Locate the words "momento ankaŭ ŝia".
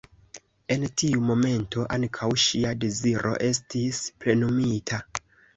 1.31-2.73